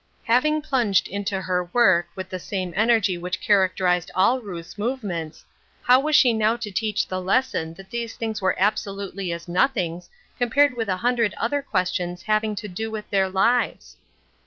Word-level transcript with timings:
Having 0.23 0.63
plunged 0.63 1.07
into 1.07 1.39
her 1.41 1.65
work 1.65 2.07
with 2.15 2.27
the 2.27 2.39
same 2.39 2.73
energy 2.75 3.19
which 3.19 3.39
characterized 3.39 4.09
all 4.15 4.41
Ruth's 4.41 4.75
move 4.75 5.03
ments, 5.03 5.45
how 5.83 5.99
was 5.99 6.15
she 6.15 6.33
now 6.33 6.57
to 6.57 6.71
teach 6.71 7.07
the 7.07 7.21
lesson 7.21 7.75
that 7.75 7.91
these 7.91 8.15
things 8.15 8.41
were 8.41 8.55
absolutely 8.57 9.31
as 9.31 9.47
nothings 9.47 10.09
com 10.39 10.49
pared 10.49 10.73
with 10.75 10.89
a 10.89 10.97
hundred 10.97 11.35
other 11.35 11.61
questions 11.61 12.23
ha^dng 12.23 12.57
to 12.57 12.67
do 12.67 12.89
with 12.89 13.07
their 13.11 13.29
lives 13.29 13.95